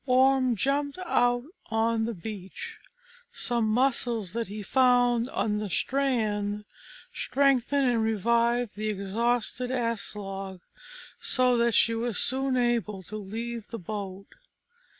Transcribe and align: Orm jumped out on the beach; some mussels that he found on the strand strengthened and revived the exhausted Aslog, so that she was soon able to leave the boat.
Orm 0.07 0.55
jumped 0.55 0.97
out 1.05 1.43
on 1.69 2.05
the 2.05 2.15
beach; 2.15 2.79
some 3.31 3.67
mussels 3.67 4.33
that 4.33 4.47
he 4.47 4.63
found 4.63 5.29
on 5.29 5.59
the 5.59 5.69
strand 5.69 6.65
strengthened 7.13 7.87
and 7.87 8.01
revived 8.01 8.75
the 8.75 8.89
exhausted 8.89 9.69
Aslog, 9.69 10.61
so 11.19 11.55
that 11.57 11.73
she 11.75 11.93
was 11.93 12.17
soon 12.17 12.57
able 12.57 13.03
to 13.03 13.15
leave 13.15 13.67
the 13.67 13.77
boat. 13.77 14.33